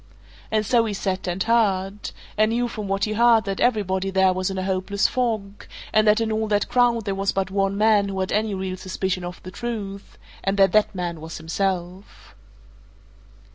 And 0.49 0.65
so 0.65 0.85
he 0.85 0.95
sat 0.95 1.27
and 1.27 1.43
heard 1.43 2.09
and 2.35 2.49
knew 2.49 2.67
from 2.67 2.87
what 2.87 3.03
he 3.05 3.13
heard 3.13 3.45
that 3.45 3.59
everybody 3.59 4.09
there 4.09 4.33
was 4.33 4.49
in 4.49 4.57
a 4.57 4.63
hopeless 4.63 5.07
fog, 5.07 5.67
and 5.93 6.07
that 6.07 6.19
in 6.19 6.31
all 6.31 6.47
that 6.47 6.67
crowd 6.67 7.05
there 7.05 7.13
was 7.13 7.31
but 7.31 7.51
one 7.51 7.77
man 7.77 8.09
who 8.09 8.19
had 8.19 8.31
any 8.31 8.55
real 8.55 8.77
suspicion 8.77 9.23
of 9.23 9.39
the 9.43 9.51
truth, 9.51 10.17
and 10.43 10.57
that 10.57 10.71
that 10.71 10.95
man 10.95 11.21
was 11.21 11.37
himself. 11.37 12.33